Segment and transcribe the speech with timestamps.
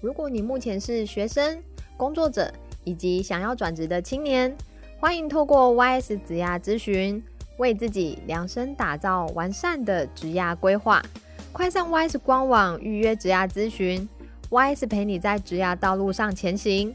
[0.00, 1.60] 如果你目前是学生、
[1.96, 2.52] 工作者
[2.84, 4.56] 以及想要转职的青年，
[5.00, 7.20] 欢迎透过 YS 职涯咨询，
[7.56, 11.02] 为自己量身打造完善的职涯规划。
[11.50, 14.08] 快上 YS 官网预约职涯咨询
[14.50, 16.94] ，YS 陪你在职涯道路上前行。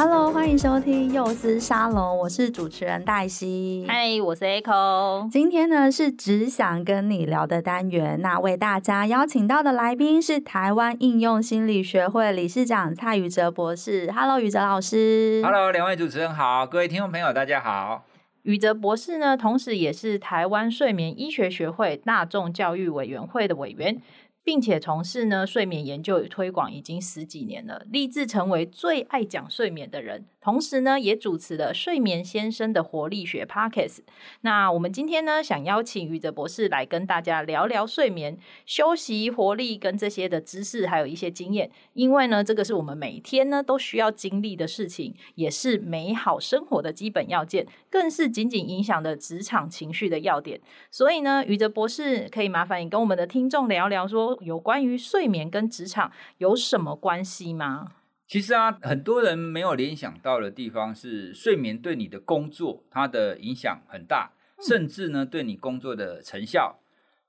[0.00, 3.84] Hello，欢迎收听幼师沙龙，我是主持人黛西。
[3.88, 5.28] 嗨，我是 Echo。
[5.28, 14.08] 今天呢是只想跟你聊的单元，那为大家邀请到的来宾是台湾应用心理学会理事长蔡宇哲博士。
[14.12, 15.42] Hello，宇哲老师。
[15.44, 18.04] Hello，两位主持人好，各位听众朋友大家好。
[18.42, 24.00] 宇哲博士呢，同时也是台湾睡眠医学学会大众教育委员会的委员。
[24.48, 30.24] 并且从事呢睡眠研究与推广已经十几年了，立志成为最爱讲睡眠的人。
[30.40, 33.98] 同时呢，也主持了《睡眠先生的活力学》Podcast。
[34.42, 41.70] 那我们今天呢，想邀请宇哲博士来跟大家聊聊睡眠、休息、活力跟这些的知识，还有一些经验。
[41.92, 50.60] 因为呢，这个是我们每天呢都需要经历的事情，也是美好生活的基本要件，更是紧紧影响的职场情绪的要点。
[50.90, 57.88] 所以呢，宇哲博士可以麻烦你跟我们的听众聊聊，说有关于睡眠跟职场有什么关系吗？
[58.28, 66.78] 其实啊，很多人没有联想到的地方是，睡眠对你的工作它的影响很大，甚至呢，对你工作的成效。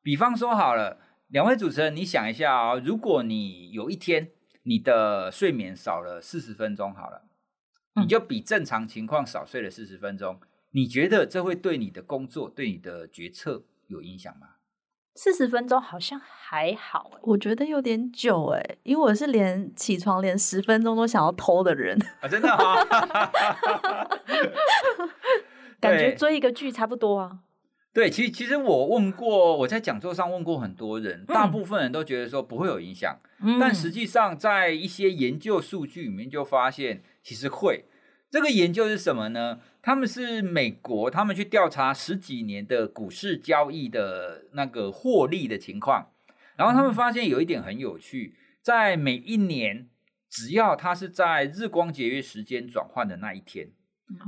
[0.01, 0.99] 比方说好了，
[1.29, 4.31] 两位主持人，你想一下啊，如果你有一天
[4.63, 7.23] 你的睡眠少了四十分钟，好了，
[7.95, 14.58] 你就比正常情况少睡了四十分钟，你觉得这会对你的工作、对你的决策有影响吗？
[15.21, 22.81] 四十分钟好像还好，我觉得有点久哎，因为我是连起床连十分钟都想要偷的人啊，真的哈，
[25.81, 27.39] 感觉追一个剧差不多啊。
[27.91, 37.83] 对，其实其实我问过，我在讲座上问过很多人，大部分人都觉得说不会有影响，嗯，但实际上在一些研究数据里面就发现其实会。
[38.29, 39.59] 这个研究是什么呢？
[39.81, 46.11] 他们是美国，他们去调查十几年的股市交易的那个获利的情况，
[46.55, 49.87] 然后他们发现有一点很有趣，在每一年，
[50.29, 53.71] 只要它是在日光节约时间转换的那一天，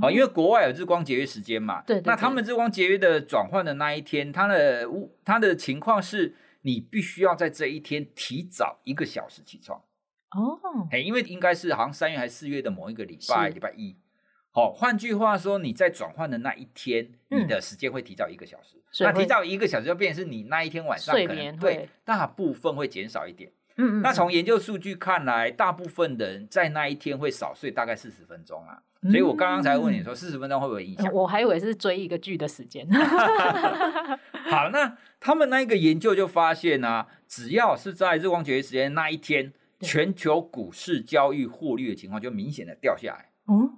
[0.01, 4.88] 啊，因为国外有日光节约时间嘛，对，那他们日光节约的转换的那一天，它的
[5.23, 9.79] 它的情况是，你必须要在这一天提早一个小时起床。
[10.31, 10.59] 哦，
[10.92, 13.96] 哎，因为应该是好像三月还是四月的某一个礼拜，礼拜一。
[14.53, 18.75] 好，换句话说，你在转换的那一天，嗯、你的时间会提早一个小时。
[19.00, 23.50] 那提早一个小时，就变成是你那一天晚上可能对大部分会减少一点。
[23.78, 24.02] 嗯嗯。
[24.02, 28.81] 那从研究数据看来，大部分的人在那一天会少睡大概四十分钟啊。
[29.03, 31.12] 所以我刚刚才问你说，四十分钟会不会影响？
[31.13, 32.86] 我还以为是追一个剧的时间。
[34.52, 39.53] 好，那他们那一个研究就发现呢、啊，只要是在日光节约时间那一天。
[39.81, 43.25] 全球股市交易获利的情况就明显的掉下来。
[43.47, 43.69] 嗯，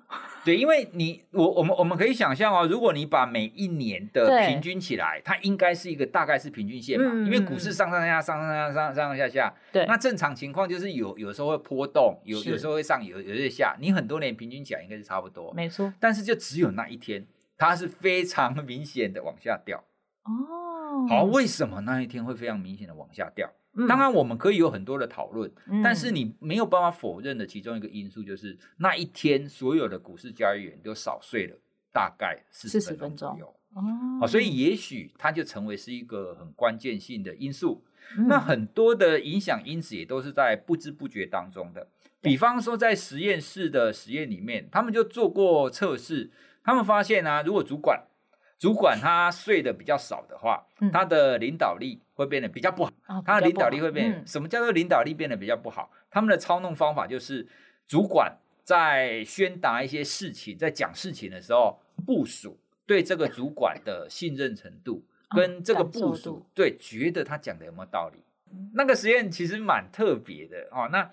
[0.43, 9.53] 对，因为你我我们我们可以想象哦，如果你把每一年的平均起来，它应该是一个大概是平均线嘛，嗯、因为股市上上下上上下上上上下下。
[9.71, 13.75] 对，那正常情况就是有有时候会波动，有有时候会上，有有时候下。
[13.79, 15.91] 你很多年平均起来应该是差不多，没错。
[15.99, 17.25] 但是就只有那一天，
[17.57, 19.81] 它是非常明显的往下掉。
[20.25, 23.49] 哦，好，为什么那一天会非常明显的往下掉？
[23.87, 31.57] 当然，我们可以有很多的讨论，嗯，但是你没有办法否认的其中一个因素就是那一天所有的股市交易员都少睡了
[31.91, 33.55] 大概四十分钟左右。
[34.21, 37.83] 哦，所以也许它就成为是一个很关键性的因素。
[38.15, 41.87] 嗯，那很多的影响因子也都是在不知不觉当中的，
[42.21, 46.29] 比方说在实验室的实验里面，他们就做过测试，
[46.63, 48.05] 他们发现啊，如果主管
[48.63, 52.91] 主管他睡得比较少的话，嗯、他的领导力会变得比较不好。
[53.07, 55.91] 哦、他的领导力会变，嗯、什么叫做领导力变得比较不好？
[56.09, 57.45] 他们的操弄方法就是，
[57.85, 65.03] 主管在宣达一些事情，在讲事情的时候，部署对这个主管的信任程度
[65.35, 68.19] 跟这个部属、嗯、对觉得他讲的有没有道理？
[68.75, 70.87] 那个实验其实蛮特别的哦。
[70.89, 71.11] 那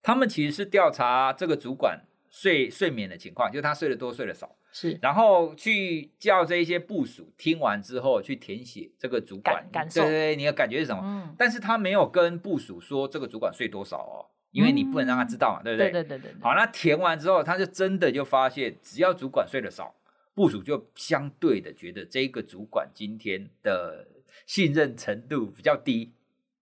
[0.00, 2.00] 他们其实是调查这个主管
[2.30, 11.00] 睡睡眠的情况，就他睡得多睡得少，是，然后去叫这一些部署听完之后去填写这个主管感，感受，对对对，你的感觉是什么？
[11.04, 15.90] 嗯，但是他没有跟部署说这个主管睡多少哦，因为你不能让他知道嘛，嗯、对不对？
[15.90, 19.94] 对对对对，好，那填完之后，他就真的就发现，只要主管睡得少，
[20.34, 24.06] 部署就相对的觉得这个主管今天的
[24.46, 26.12] 信任程度比较低。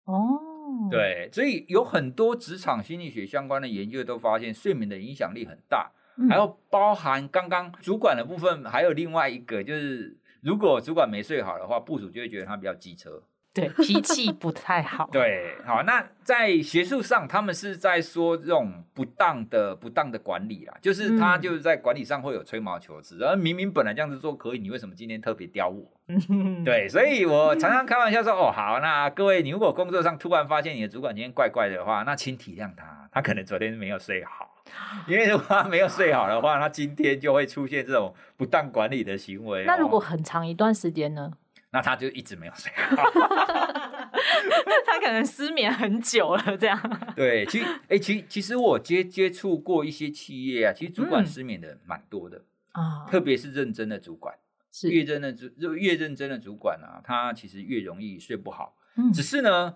[0.05, 13.23] 哦，对，所以有很多职场心理学相关的研究都发现睡眠的影响力很大，嗯、还有包含刚刚主管的部分，还有另外一个就是，如果主管没睡好的话，部署就会觉得他比较机车。
[13.55, 15.09] 对，脾气不太好。
[15.11, 25.91] 对，好，那在学术上，他们是在说这种不当的、不当的管理啦，就是他就是在管理上会有吹毛求疵，而、嗯、明明本来这样子做可以，你为什么今天特别刁我？
[26.67, 34.46] 对，所以我常常开玩笑说，哦，好，那各位，你如果工作上突然发现你的主管今天怪怪的话，那请体谅他，他可能昨天没有睡好，
[35.07, 39.65] 因为如果他没有睡好的话，他今天就会出现这种不当管理的行为。
[39.65, 41.33] 那如果很长一段时间呢？
[41.71, 43.03] 那他就一直没有睡好，
[44.87, 46.81] 他可能失眠很久了，这样。
[47.15, 54.35] 对，其实，哎，其其实我接接触过一些企业啊，其实主管失眠的蛮多的啊，嗯、特别是认真的主管，
[54.73, 58.75] 是越认的主越认真的主管啊，他其实越容易睡不好。
[58.97, 59.75] 嗯，只是呢，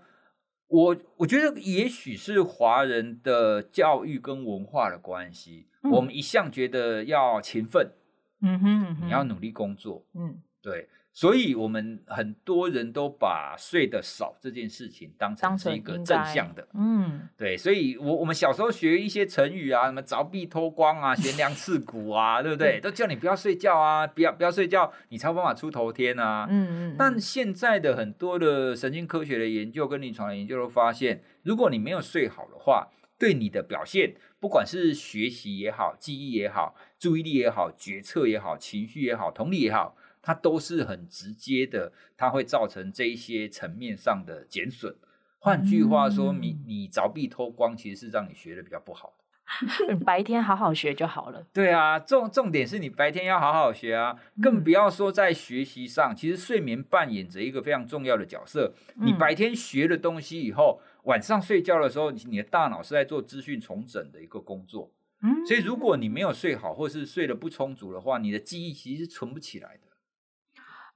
[0.70, 7.92] 我我觉得也许是华人的教育跟文化的关系，嗯、我们一向觉得要勤奋，
[8.40, 10.88] 嗯哼，嗯哼，你要努力工作，嗯，对。
[11.12, 17.56] 所以，我们很多人都把睡得少这件事情当成是一个正向的，嗯，对。
[17.56, 22.78] 所以我我们小时候学一些成语啊，什么凿壁偷光啊，悬梁刺股啊，对不对？
[22.80, 26.46] 都叫你不要睡觉啊，不要不要睡觉，你才有办法出头天啊。
[26.48, 26.96] 嗯嗯。
[26.96, 39.96] 但现在的很多的神经科学的研究跟临床的研究都发现，如果你没有睡好的话，对你的表现，不管是学习也好，记忆也好，注意力也好，决策也好，情绪也好，同理也好。
[40.22, 44.94] 它都是很直接的，它会造成这一些层面上的减损。
[45.38, 49.20] 换句话说，你你凿壁偷光，其实是让你学的比较不好的。
[50.04, 51.44] 白天好好学就好了。
[51.52, 58.72] 对啊，重重点是你白天要好好学啊，更不要说在学习上，其实睡眠扮演着一个非常重要的角色。
[58.96, 64.92] 你白天学了东西以后，晚上睡觉的时候，你的大脑是在做资讯重整的一个工作。
[65.22, 69.89] 嗯所以如果你没有睡好，或是睡得不充足的话，你的记忆其实是存不起来的。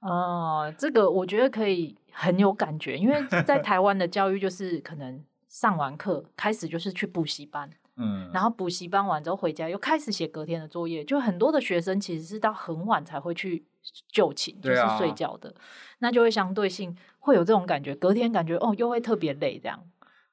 [0.05, 13.65] 哦，这个我觉得可以很有感觉，因为在 台湾的教育就是可能上完课开始就是去补习班，嗯，然后补习班完之后回家又开始写隔天的作业，就很多的学生其实是到很晚才会去
[14.07, 15.55] 就寝，就是睡觉的，啊、
[15.99, 19.83] 那就会相对性会有这种感觉，隔天感觉哦又会特别累这样。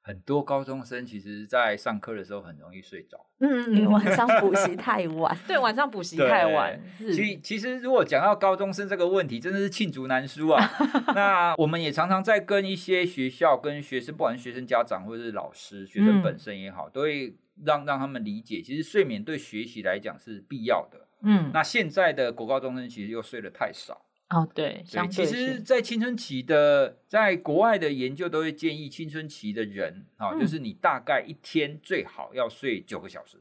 [0.04, 3.24] 很多高中生其实，在上课的时候很容易睡着。
[3.38, 5.36] 嗯， 晚上补习太晚。
[5.46, 6.80] 对，晚上补习太晚。
[6.98, 10.68] 是其其实，如果讲到高中生这个问题，真的是罄竹难书啊。
[11.14, 21.06] 那我们也常常在跟一些学校、跟学生，不管是学生家长或者是老师、学生本身也好，嗯、都会让让他们理解，其实睡眠对学习来讲是必要的。
[21.22, 24.04] 嗯，那现在的国高中生其实又睡得太少。
[24.32, 33.36] 哦，对，对，其实，在青春期的，在国外的研究都会建议青春期的人，啊、嗯，就是你大概一天最好要睡九个小时，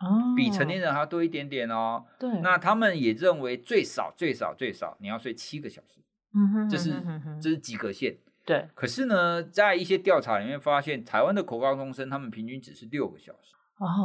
[0.00, 2.04] 哦，比成年人还要多一点点哦。
[2.18, 6.00] 对，那他们也认为最少最少最少你要睡七个小时，
[6.34, 6.92] 嗯哼，这是
[7.40, 8.18] 这是及格线。
[8.44, 13.54] 对，可是呢，在一些调查里面发现，台湾的国高中生他们平均只是六个小时。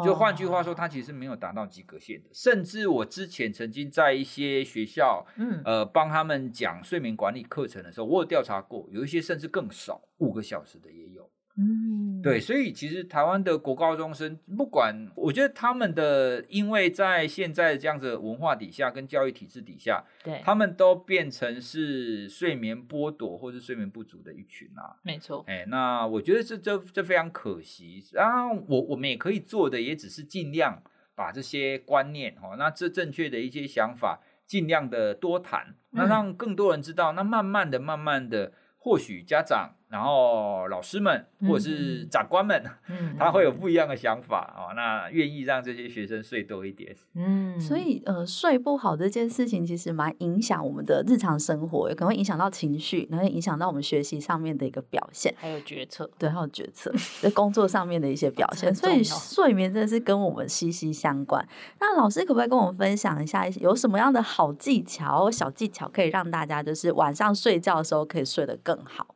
[0.04, 2.30] 就换句话说，他其实没有达到及格线的。
[2.34, 11.30] 甚至我之前曾经在一些学校，嗯，呃，帮他们讲睡眠管理课程的时候，我有调查过，有一些甚至更少，五个小时的也有。
[11.58, 24.96] 嗯，对，所以其实台湾的国高中生，不管我觉得他们的，因为在现在这样子的文化底下跟教育体制底下，对，他们都变成是睡眠剥夺或是睡眠不足的一群啊。
[25.04, 28.02] 没错，哎，那我觉得这这这非常可惜。
[28.14, 30.82] 然后我我们也可以做的，也只是尽量
[31.16, 37.12] 把这些观念哦，那这正确的一些想法，尽量的多谈，那让更多人知道。
[37.12, 39.76] 那慢慢的、慢慢的，或许家长。
[39.92, 44.74] 然后老师们或者是长官们，嗯， 他会有不一样的想法哦。
[44.74, 56.90] 那愿意让这些学生睡多一点，嗯，所以呃，睡不好这件事情其实蛮影响我们的日常生活，也可能会影响到情绪，然后影响到我们学习上面的一个表现，还有决策，对，还有决策
[57.22, 58.74] 在工作上面的一些表现。
[58.74, 61.46] 所以睡眠真的是跟我们息息相关。
[61.82, 69.16] 那老师可不可以跟我们分享一下，有什么样的好技巧、小技巧，可以让大家就是晚上睡觉的时候可以睡得更好？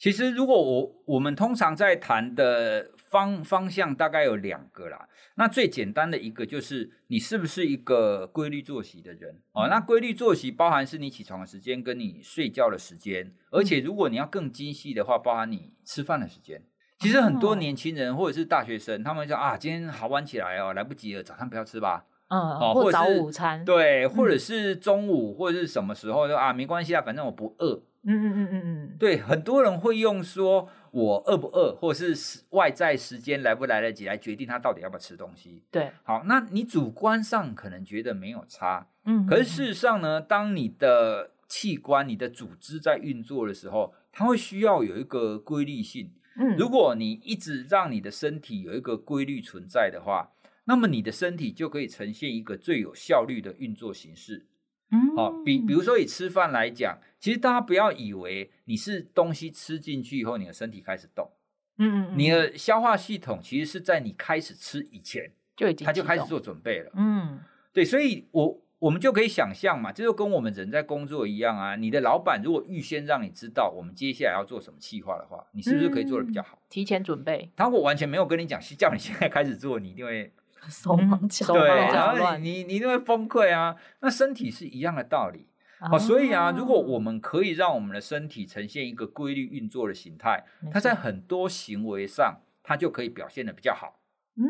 [0.00, 5.06] 其实，如果我我们通常在谈的方方向大概有两个啦。
[5.34, 9.68] 那最简单的一个就是你是不是一个规律作息的人哦？
[9.68, 16.62] 那规律作息包含是你起床的时间跟你睡觉的时间，而且如果你要更精细的话，包含你吃饭的时间。
[16.98, 22.06] 其实很多年轻人或者是大学生，他们说啊，今天好晚起来哦，来不及了，早上不要吃吧。
[22.28, 23.62] 嗯，哦，或早午餐。
[23.66, 27.82] 对，或者是中午或者是什么时候说啊，没关系啊，反正我不饿。
[28.02, 35.62] 嗯嗯嗯嗯嗯，对，很多人会用说我饿不饿，或者是外在时间来不来得及来决定他到底要不要吃东西。
[35.70, 46.10] 对，好，那你主观上可能觉得没有差，嗯，可是事实上呢，当你的器官、你的组织在运作的时候，它会需要有一个规律性。
[46.36, 50.30] 嗯，如果你一直让你的身体有一个规律存在的话，
[50.64, 54.46] 那么你的身体就可以呈现一个最有效率的运作形式。
[54.92, 61.30] 嗯，好，比比如说以吃饭来讲，其实大家不要以为你是东西吃进去以后，你的身体开始动，
[61.76, 67.40] 嗯嗯，你的消化系统其实是在你开始吃以前就已经，它就开始做准备了，嗯，
[67.72, 76.56] 对，所以我我们就可以想象嘛，这就跟我们人在工作一样啊，你的老板如果预先让你知道我们接下来要做什么计划的话，你是不是可以做的比较好？
[76.56, 80.32] 嗯，提前准备，他如果完全没有跟你讲，叫你现在开始做，你一定会。
[80.68, 83.74] 手忙脚乱，对，然后你你你就会崩溃啊。
[84.00, 85.46] 那身体是一样的道理
[85.80, 94.00] 啊，所以啊，如果我们可以让我们的身体呈现一个规律运作的形态，它在很多行为上，它就可以表现的比较好。
[94.36, 94.44] 嗯，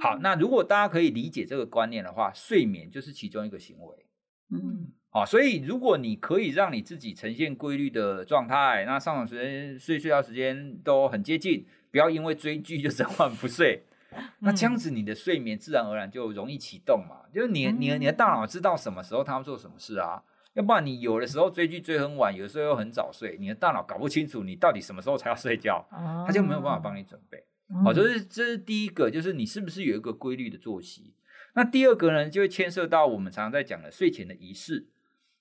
[0.00, 4.06] 好，那如果大家可以理解这个观念的话，睡眠就是其中一个行为。
[4.52, 13.84] 嗯，好，所以如果你可以让你自己呈现规律的状态，那上床时间、睡睡觉时间都很接近，不要因为追剧就整晚不睡。
[14.38, 17.28] 那这样子，你的睡眠自然而然就容易启动嘛。
[17.32, 20.22] 就是你、你、你的大脑知道什么时候他要做什么事啊。
[20.54, 25.86] 要不然你有的时候追剧追很晚，有的时候又很早睡，你的大脑搞不清楚你到底什么时候才要睡觉，
[26.26, 27.44] 他就没有办法帮你准备。
[27.84, 31.14] 好，这是这是第一个，就是你是不是有一个规律的作息。
[31.54, 34.86] 那第二个呢，就会牵涉到我们常常在讲的睡前的仪式。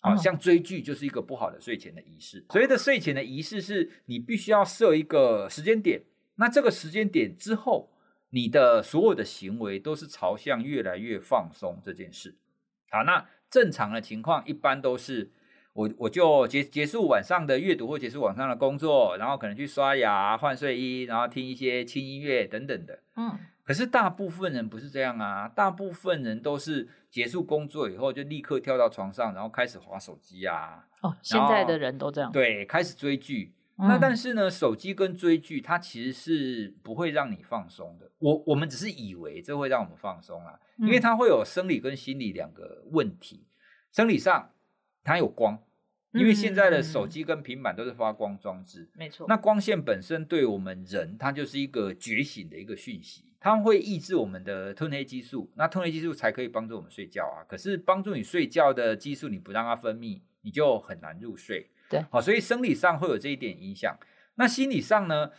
[0.01, 2.45] 好像追剧就是一个不好的睡前的仪式。
[2.49, 6.03] 所谓的睡前的仪式，是你必须要设一个时间点，
[6.35, 7.91] 那这个时间点之后。
[8.31, 12.35] 你的所有的行为都是朝向越来越放松这件事。
[12.91, 15.31] 好，那正常的情况一般都是
[15.73, 22.99] 我我就结结束晚上的阅读或结束晚上的工作，然后可能去刷牙、换睡衣，然后听一些轻音乐等等的。
[23.15, 30.85] 嗯，可是大部分人不是这样啊，大部分人都是结束工作以后就立刻跳到床上，然后开始划手机啊。
[31.01, 32.31] 哦，现在的人都这样。
[32.31, 33.53] 对，开始追剧。
[33.81, 38.11] 那但是呢，手机跟追剧，它其实是不会让你放松的。
[38.19, 43.47] 我我们只是以为这会让我们放松啊，因为它会有生理跟心理两个问题。
[43.91, 44.51] 生理上，
[45.03, 45.63] 它有光，
[46.11, 49.25] 因为现在的手机跟平板都是发光装置，没错。
[49.29, 57.47] 那光线本身对我们人，它就是一个觉醒的一个讯息，它会抑制我们的褪黑激素，那褪黑激素才可以帮助我们睡觉啊。
[57.47, 61.69] 可是帮助你睡觉的激素，你不让它分泌，你就很难入睡。
[61.89, 63.97] 对，好，所以生理上会有这一点影响。
[64.35, 65.31] 那心理上呢？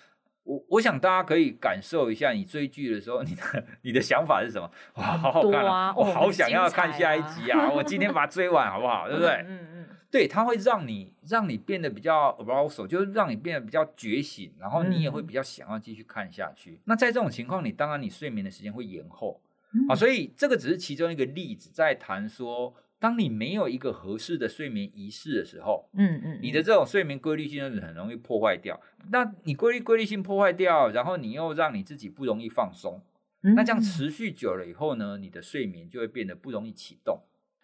[0.43, 3.43] 我我想大家可以感受一下，你追剧的时候，你的
[3.83, 4.69] 你的想法是什么？
[4.95, 5.95] 哇，好好看啊！
[5.95, 7.71] 我好想要看下一集啊！
[7.71, 9.07] 我今天把它追完，好不好？
[9.07, 9.31] 对不对？
[9.47, 9.89] 嗯嗯。
[10.11, 16.81] 对，它会让你让你变得比较 arousal，就是让你变得比较觉醒，然后你也会比较想要继续看下去。
[16.85, 19.41] 那在这种情况，你当然你睡眠的时间会延后。
[19.89, 22.75] 好，所以这个只是其中一个例子，在谈说。
[23.01, 28.79] 当你没有一个合适的睡眠仪式的时候，嗯嗯，你的这种睡眠规律性是很容易破坏掉。
[29.11, 33.03] 那你规律规律性破坏掉，然后你又让你自己不容易放松，
[33.57, 37.23] 那这样持续久了以后呢，你的睡眠就会变得不容易启动。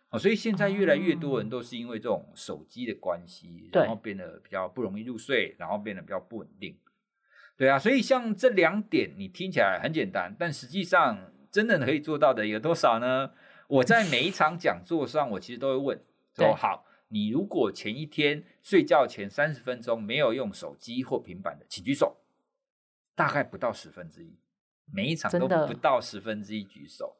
[0.08, 6.78] 哦，所以现在越来越多人都是因为这种手机的关系，然后变得比较不容易入睡，然后变得比较不稳定。
[7.58, 13.32] 对啊，所以像这两点，你听起来很简单，但实际上真的可以做到的有多少呢？
[13.68, 16.04] 我在每一场讲座上，我其实都会问
[16.34, 22.16] 说：好，你如果前一天睡觉前三十分钟没有用手机或平板的，请举手。
[23.14, 24.36] 大概不到十分之一，
[24.92, 27.16] 每一场都不到十分之一举手。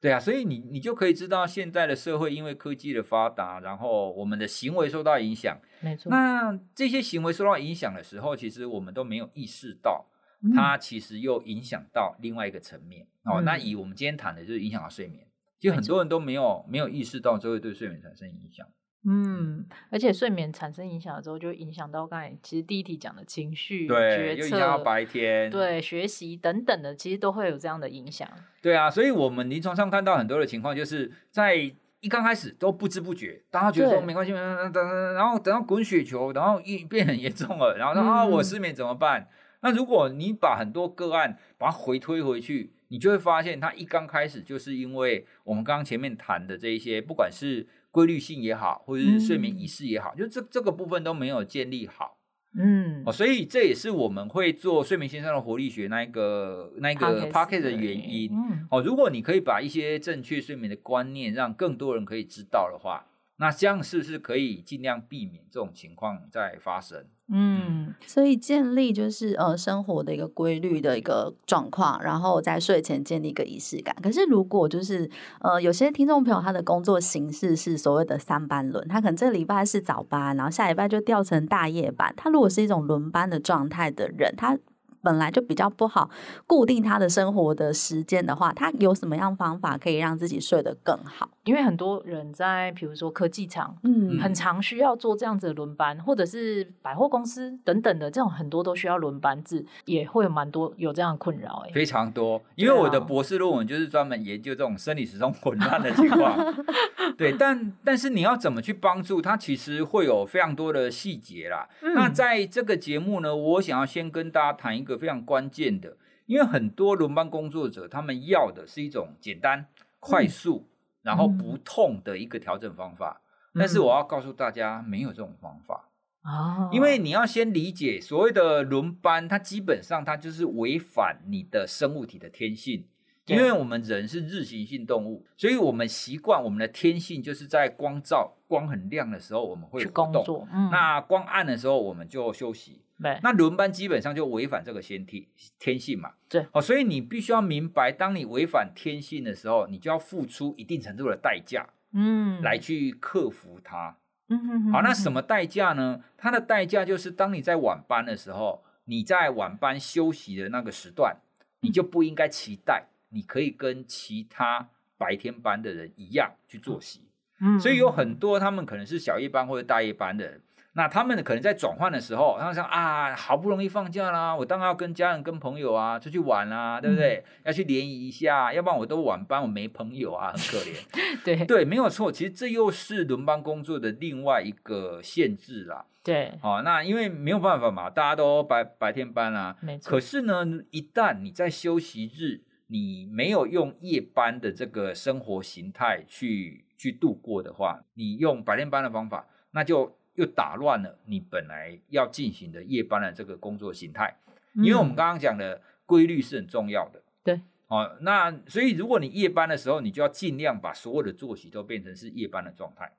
[0.00, 5.60] 对啊，所以你你就可以知道现在的社会因为科技的发达，然后我们的行为受到影响。
[5.80, 6.08] 没错。
[6.08, 10.06] 那这些行为受到影响的时候，其实我们都没有意识到，
[10.54, 13.06] 它其实又影响到另外一个层面。
[13.24, 15.26] 嗯、哦，那以我们今天谈的就是影响到睡眠，
[15.60, 18.66] 就很多人都没有没有意识到，就会对睡眠产生影响。
[19.02, 28.28] 嗯，而且睡眠产生影响了之后，就会影响到刚才其实第一题讲的情绪、对，决策、又影响到白天，对，学习等等的，其实都会有这样的影响。
[28.60, 39.28] 对啊，所以我们临床上看到很多的情况，就是在一刚开始都不知不觉，大家觉得说没关系，等等，然后等到滚雪球，然后一变很严重了，然后说、嗯、啊，我失眠怎么办？
[39.62, 52.16] 那如果你把很多个案把它回推回去，你就会发现，它一刚开始就是因为我们刚刚前面谈的这一些，不管是规律性也好，或者是睡眠仪式也好，嗯、就这这个部分都没有建立好。
[52.58, 58.30] 嗯，哦，所以这也是我们会做睡眠先生的活力学那一个那一个 p o c k e t 的原因。
[58.32, 63.06] 嗯，哦，如果你可以把一些正确睡眠的观念让更多人可以知道的话。
[63.40, 67.06] 那这样是不是可以尽量避免这种情况再发生？
[67.32, 73.96] 嗯，所以建立就是呃生活的一个规律的一个状况，然后在睡前建立一个仪式感。
[74.02, 75.08] 可是如果就是
[75.40, 82.12] 呃有些听众朋友他的工作形式是所谓的三班轮，他可能这个礼拜是早班，然后下礼拜就调成大夜班。
[82.16, 84.58] 他如果是一种轮班的状态的人，他
[85.02, 86.10] 本来就比较不好
[86.46, 91.28] 固定他的生活的时间的话，他有什么样方法可以让自己睡得更好？
[91.44, 102.40] 因为很多人在比如说科技厂，嗯，很常需要做这样子的轮班，或者是百货公司等等的这种很多都需要轮班制，也会有蛮多有这样的困扰哎，非常多。
[102.54, 106.54] 因为我的博士论文就是专门研究这种生理时钟混乱的情况。
[107.16, 111.68] 对，但但是你要怎么去帮助他，其实会有非常多的细节啦。
[111.82, 119.66] 嗯、那在这个节目呢，我想要先跟大家谈一个非常关键的，因为很多轮班工作者他们要的是一种简单、
[119.98, 120.70] 快速，嗯、
[121.02, 123.20] 然后不痛的一个调整方法。
[123.54, 125.88] 嗯、但是我要告诉大家，没有这种方法
[126.22, 132.86] 哦，因为你要先理解所谓的轮班，它基本上它就是违反你的生物体的天性。
[133.26, 142.82] 因为我们人是日行性动物，所以我们习惯我们的天性就是在光照、光很亮的时候我们会活动，嗯、那光暗的时候我们就休息。
[143.02, 145.24] 对那轮班基本上就违反这个先天
[145.58, 146.12] 天性嘛。
[146.28, 153.96] 对，哦，所以你必须要明白，当你违反天性的时候，你就要付出一定程度的代价，嗯，来去克服它。
[154.28, 154.72] 嗯哼哼哼。
[154.72, 156.02] 好，那什么代价呢？
[156.16, 161.16] 它的代价就是，当你在晚班的时候，你在晚班休息的那个时段，
[161.60, 162.86] 你就不应该期待。
[163.12, 167.08] 你可以跟其他白天班的人一样去作息，
[167.40, 170.40] 嗯，所以有很多他们可能是小夜班或者大夜班的人，
[170.74, 177.16] 那他们可能在转换的时候，他们想啊，好不容易放假啦，我当然要跟家人、跟朋友啊出去玩啊，对不对？
[177.16, 180.74] 嗯、要去联谊一下，要不然我都晚班，我没朋友啊，很可怜。
[181.24, 185.86] 对对，没有错，其实这又是轮班工作的另外一个限制啦。
[186.02, 189.90] 对，好、哦，那因为没有办法嘛，大家都白白天班啊，没错。
[189.90, 204.14] 可是呢，一旦你在休息日，你没有用夜班的这个生活形态去去度过的话，你用白天班的方法，那就又打乱了你本来要进行的夜班的这个工作形态。
[204.54, 212.92] 嗯、因为我们刚刚讲的规律是很重要的，对，哦，那所以如果你夜班的时候，你就要尽量把所有的作息都变成是夜班的状态。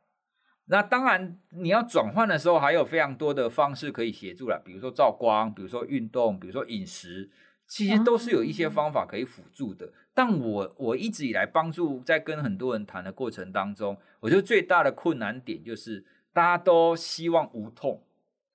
[0.66, 7.30] 那当然，你要转换的时候，还有非常多的方式可以协助了，比如说照光，比如说运动，比如说饮食。
[7.68, 18.04] 其实都是有一些方法可以辅助的，但我我一直以来帮助在跟很多人谈的过程当中，我觉得最大的困难点就是大家都希望无痛，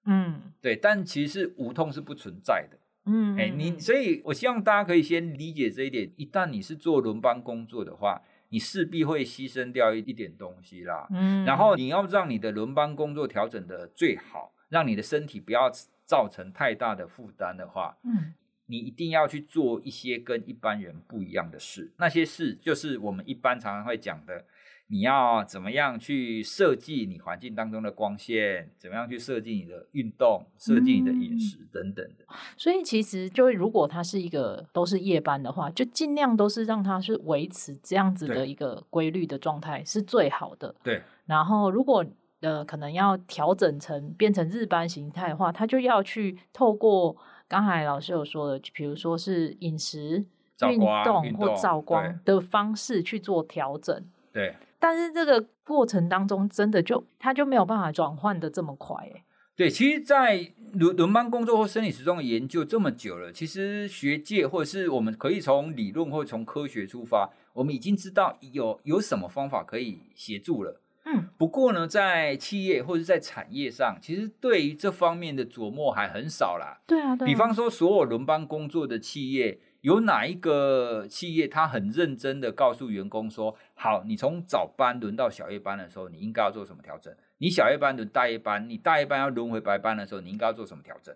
[0.04, 6.10] 嗯，对，但其实无痛是不存在的，嗯，哎，你所以，我希望大家可以先理解这一点。
[6.16, 15.70] 一旦你是做轮班工作的话，你势必会牺牲掉一一点东西啦，嗯，然后你要让你的轮班工作调整的最好，让你的身体不要
[16.04, 18.34] 造成太大的负担的话，嗯。
[18.66, 24.44] 你一定要去做一些跟一般人不一样的事，那些事就是我们一般常常会讲的，
[24.88, 32.24] 你要怎么样去设计你环境当中的光线，怎么样去设计你的运动，设计你的饮食等等的。
[32.28, 40.74] 嗯， 所以其实就如果他是一个都是夜班的话，就尽量都是让他是维持这样子的一个规律的状态是最好的。
[40.82, 41.02] 对。
[41.26, 42.04] 然后如果
[42.40, 47.16] 呃可能要调整成变成日班形态的话，他就要去透过。
[47.48, 50.24] 刚才老师有说的，比如说是饮食、
[50.68, 54.04] 运动或照光的方式去做调整。
[54.32, 59.22] 对，但是这个过程当中，真的就它就没有办法转换的这么快，欸。
[59.54, 70.82] 对，其实，在轮轮班工作或生理时钟的研究这么久了，其实学界或者是我们可以从理论或从科学出发，我们已经知道有有什么方法可以协助了。
[71.08, 76.80] 嗯，不过呢，在企业或者在产业上，其实对于这方面的琢磨还很少啦。
[76.84, 77.26] 对啊，对啊。
[77.26, 87.14] 比方说，所有轮班工作的企业，有哪一个企业他很认真的告诉员工说：“好，你从早班轮到小夜班的时候，你应该要做什么调整？
[87.38, 91.14] 你小夜班轮大夜班，你大夜班要轮回白班的时候，你应该要做什么调整？”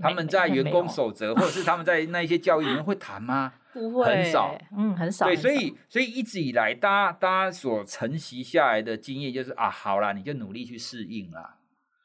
[0.00, 3.52] 他们在员工守则，或者是他们在那一些教育里面会谈吗？
[3.80, 5.26] 不会，很少，嗯，很少。
[5.26, 11.58] 对，所以所以一直以来，大家大家所承袭下来的经验就是啊，好啦，你就努力去适应啦，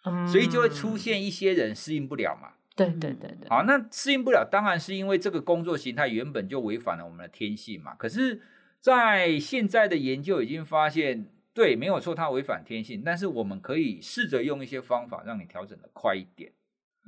[0.06, 2.50] 嗯，所以就会出现一些人适应不了嘛。
[2.76, 3.50] 对对对对。
[3.50, 7.94] 好，那适应不了，当然是因为这个工作形态原本就违反了我们的天性嘛。
[7.96, 8.42] 可是，
[8.80, 16.52] 在现在的研究已经发现，对，没有错，它违反天性，但是我们可以试着用一些方法让你调整的快一点。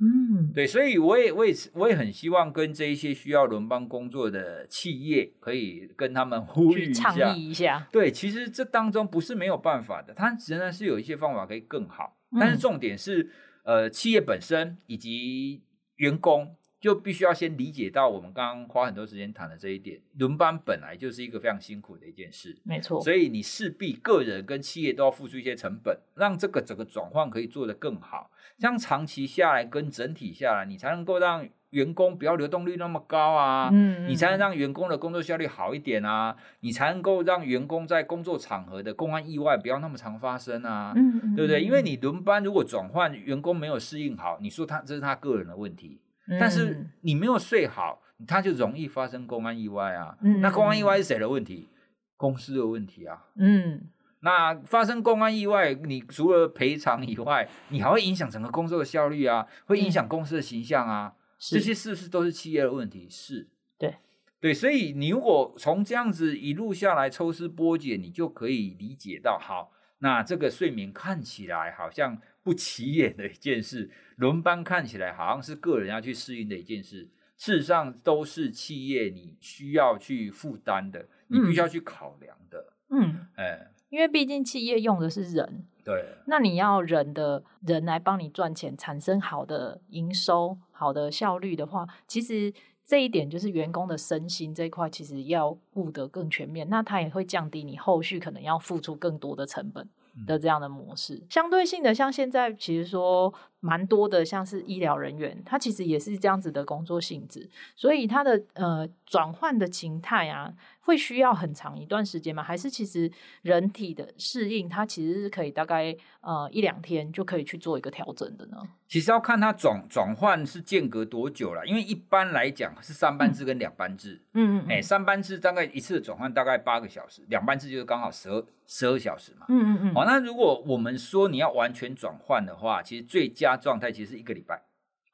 [0.00, 7.88] 嗯，对，所以我也我也我也很希望跟这一些需要轮班工作的企业，可以跟他们呼吁一下，倡议一下。
[7.92, 12.16] 对，其实这当中不是没有办法的，它仍然是有一些方法可以更好。
[12.38, 13.22] 但是重点是，
[13.64, 15.62] 嗯、呃，企业本身以及
[15.96, 16.56] 员工。
[16.84, 23.00] 就必须要先理解到，我们刚刚花很多时间谈的这一点，轮班本来就是一个非常辛苦的一件事，没错。
[23.00, 28.30] 所以你势必个人跟企业都要付出一些成本，让这个整个转换可以做得更好。
[28.58, 41.62] 这样长期下来跟整体下来，你才能够让员工不要流动率那么高啊，嗯，你才能让员工的工作效率好一点啊，你才能够让员工在工作场合的公安意外不要那么常发生啊，嗯，对不对？
[41.62, 45.98] 因为你轮班如果转换员工没有适应好，你说他这是他个人的问题。
[46.40, 50.16] 但是你没有睡好，他就容易发生公安意外啊。
[50.22, 51.68] 嗯，那公安意外是谁的问题？
[52.16, 53.26] 公司的问题啊。
[53.36, 53.82] 嗯，
[54.20, 61.12] 那发生公安意外，你除了赔偿以外，你还会影响整个工作的效率啊，会影响公司的形象啊。
[61.16, 63.06] 嗯，这些是不是都是企业的问题？
[63.10, 63.48] 是。
[63.76, 63.96] 对，
[64.40, 73.90] 对，所以你如果从这样子一路下来抽丝剥茧，你就可以理解到，好，那这个睡眠看起来好像不起眼的一件事。
[74.16, 82.74] 轮班看起来好像是个人要去适应的一件事，事实上都是企业你需要去负担的，你必须要去考量的。
[82.90, 92.54] 嗯，哎、欸，因为毕竟企业用的是人，对，那你要人的人来帮你赚钱，产生好的营收、好的效率的话，其实
[92.84, 99.88] 这一点就是员工的身心这一块，其实要顾得更全面，那它也会降低你后续可能要付出更多的成本
[100.26, 101.14] 的这样的模式。
[101.14, 103.32] 嗯、相对性的，像现在其实说。
[103.64, 112.42] 蛮多的，像是医疗人员，他其实也是这样子的工作性质，所以他的呃转换的形态啊，会需要很长一段时间吗？
[112.42, 118.58] 还是其实人体的适应，它其实是可以大概呃一两天就可以去做一个调整的呢？
[118.86, 129.94] 其实要看它转转换是间隔多久了，因为一般来讲是三班制跟两班制，嗯嗯，哎、欸，三班制大概一次的转换大概八个小时，两班制就是刚好十二十二小时嘛，嗯嗯嗯。
[129.94, 134.62] 好，那如果我们说你要完全转换的话，其实最佳状态其实是一个礼拜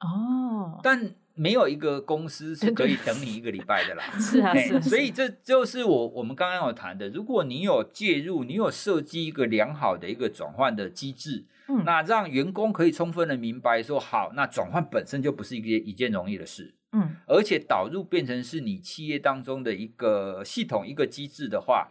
[0.01, 4.03] 哦，但没有一个公司是可以等你一个礼拜的啦。
[4.19, 4.81] 是啊，是啊。
[4.81, 21.89] 所以这就是我我们刚刚有谈的，如果你有介入，你有设计一个良好的一个转换的机制，嗯，那让员工可以充分的明白说，好，那转换本身就不是一件一件容易的事，嗯，而且导入变成是你企业当中的一个系统一个机制的话，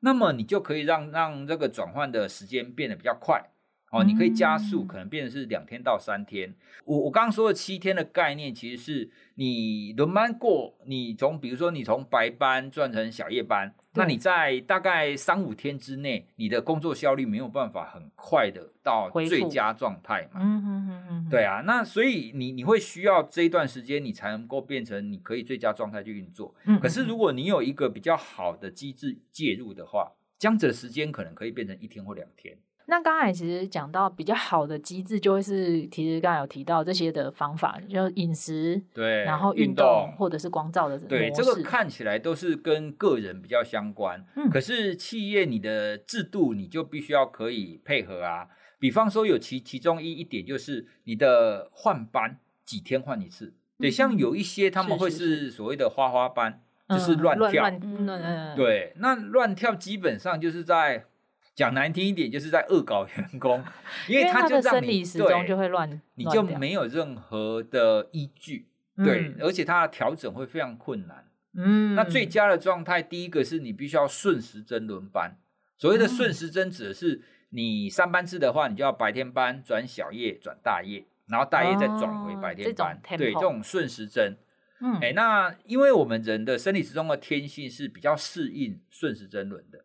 [0.00, 3.51] 那么你就可以让让这个转换的时间变得比较快。
[3.92, 6.54] 哦，你可以加速，可能变成是两天到三天。
[6.86, 20.40] 我我刚刚说的七天的概念，其实是你轮班过，你从比如说你从白班转成小夜班，那你在大概三五天之内，你的工作效率没有办法很快的到最佳状态嘛？
[20.42, 26.54] 嗯嗯嗯嗯，对啊，那所以你你会需要这一段时间，你才能够变成你可以最佳状态去运作。
[26.64, 32.56] 嗯，可是如果你有一个比较好的机制介入的话，这样子的时间可能可以变成一天或两天。
[32.92, 44.22] 那刚才其实讲到比较好的机制，就会是其实刚才有提到这些的方法，就饮食对，然后运动，或者是光照的对，这个看起来都是跟个人比较相关。
[44.36, 48.46] 嗯，可是企业你的制度你就必须要可以配合啊。
[48.78, 53.46] 比方说有其其中一一点就是你的换班几天换一次，
[53.78, 61.06] 嗯，对，像有一些他们会是所谓的花花班，是是是就是乱跳，嗯嗯，对，那乱跳基本上就是在。
[61.54, 63.62] 讲难听一点，就是在恶搞员工，
[64.08, 71.26] 因为他就让你生理时钟就会乱，你就没有任何的依据，嗯、对，而且它的调整会非常困难。
[71.54, 75.36] 嗯，那最佳的状态，第一个是你必须要顺时针轮班。
[75.76, 84.38] 所谓的顺时针，指的是你上班制的话，你就要白天班转小夜转大夜，然后大夜再转回白天班，哦、对，这种顺时针。
[84.80, 89.84] 嗯，哎，那因为我们人的生理时钟的天性是比较适应顺时针轮的。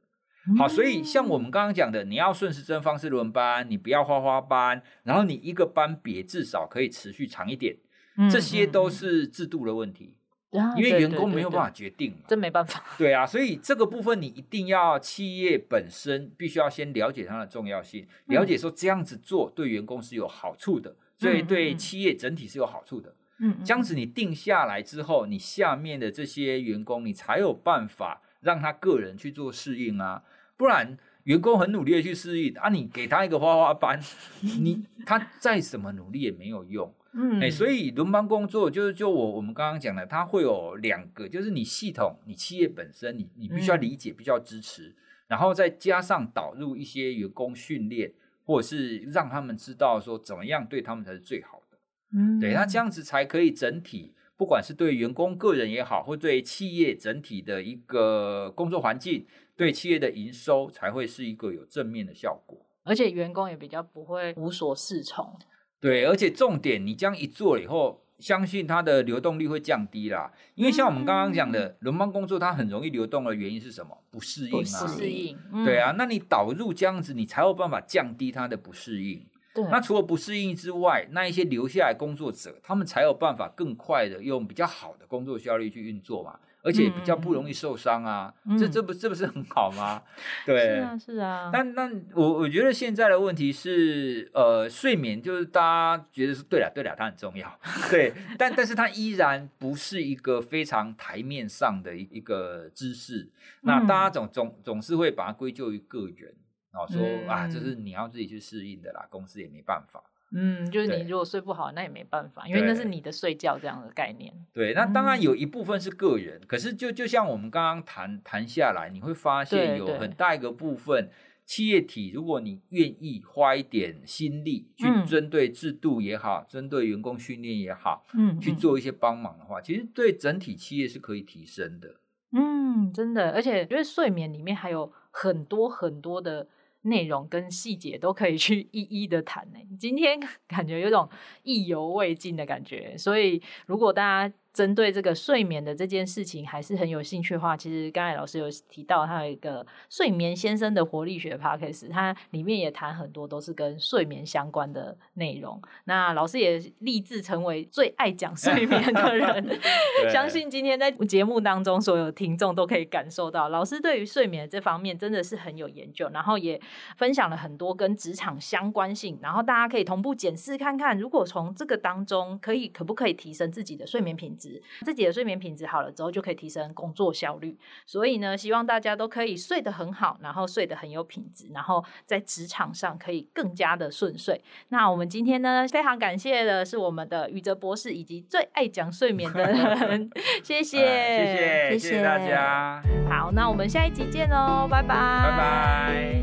[0.57, 7.75] 好，所以像我们刚刚讲的，你要顺时针方式轮班，你不要花花班，然后你一个班别至少可以持续长一点，
[8.17, 10.15] 嗯、这些都是制度的问题，
[10.51, 12.83] 嗯、因为员工没有办法决定嘛，真没办法。
[12.97, 23.13] 对啊，所以这个部分你一定要企业本身必须要先了解它的重要性，了解说这样子做对员工是有好处的，所以对企业整体是有好处的。
[23.39, 30.23] 嗯，这样子你定下来之后，你下面的这些员工，你才有办法让他个人去做适应啊。
[30.55, 33.99] 不然，员工很努力的去适应啊，你给他一个花花班，
[34.41, 36.93] 你他再怎么努力也没有用。
[37.13, 44.95] 嗯，哎，所以轮班工作就是就我我们刚刚讲的，它会有两个，就是你系统，你企业本身，你你必须要理解，必须要支持，
[45.27, 48.13] 然后再加上导入一些员工训练，
[48.45, 51.77] 或者是让他们知道说怎么样对他们才是最好的。
[52.13, 59.25] 嗯，对，那这样子才可以整体，不管是对员工个人也好，或对企业整体的一个工作环境。
[59.57, 65.35] 对企业的营收才会是一个有正面的效果，而且员工也比较不会无所适从。
[65.81, 70.31] 对，而且重点，你这样一做了以后，相信它的流动率会降低啦。
[70.53, 73.97] 因为像我们刚刚讲的，嗯、轮班工作它很容易流动的原因是什么？
[74.11, 75.35] 不适应啊，不适应。
[75.51, 79.25] 嗯、对啊，那你导入这样子，你才有办法降低它的不适应。
[79.63, 86.39] 对，那除了不适应之外，那一些留下来工作者，他们才有办法更快的用比较好的工作效率去运作嘛。
[86.63, 90.01] 而且比较不容易受伤啊，嗯、这这不这不是很好吗？
[90.45, 91.49] 对，是啊是啊。
[91.53, 97.57] 但那我我觉得现在的问题是，呃，睡眠就是大家觉得是对了对了，它很重要，
[97.89, 103.29] 对， 但但是它依然不是一个非常台面上的一一个知识。
[103.61, 106.35] 那大家总总总是会把它归咎于个人，
[106.77, 110.03] 然后说、嗯、啊，这是你要自己去适应的啦，公司也没办法。
[110.31, 114.31] 嗯，就是你如果睡不好，那也没办法，因为那是你的睡觉这样的概念。
[114.53, 121.09] 对，那当然有一部分是个人，嗯、可是就就像我们刚刚谈谈下来，你会发现有很大一个部分
[121.45, 131.95] 企业体，如果你愿意花一点心力去针对制度也好，针、嗯、对员工训练也好，嗯，去做一些帮忙的话，其实对整体企业是可以提升的。
[132.33, 136.47] 嗯，真的，而且因为睡眠里面还有很多很多的。
[136.83, 139.59] 内容跟细节都可以去一一的谈呢。
[139.79, 141.09] 今天感觉有种
[141.43, 155.61] 意犹未尽的感觉，所以如果大家，针对这个睡眠的这件事情，还是很有兴趣的话，其实刚才老师有提到，他有一个睡眠先生的活力学 Podcast，他里面也谈很多都是跟睡眠相关的内容。
[155.83, 159.59] 那老师也立志成为最爱讲睡眠的人，
[160.11, 166.59] 相信今天在节目当中，所有听众都可以感受到，老师对于睡眠这方面真的是很有研究，然后也
[166.97, 174.46] 分享了很多跟职场相关性，然后大家可以同步检视看看，如果从这个当中可以可不可以提升自己的睡眠品质。
[174.81, 177.57] 自己的睡眠品质好了之后，就可以提升工作效率。
[177.85, 184.41] 所以呢，希望大家都可以睡得很好，然后睡得很有品质，然后在职场上可以更加的顺遂。
[184.69, 190.09] 那我们今天呢，非常感谢的是我们的宇哲博士以及最爱讲睡眠的人，
[190.43, 192.81] 谢谢，谢谢，谢谢大家。
[193.09, 196.21] 好，那我们下一集见喽，拜拜，拜拜。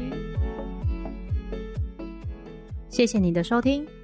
[2.89, 4.04] 谢谢你的收听。